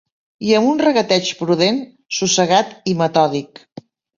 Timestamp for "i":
0.45-0.53, 2.95-2.99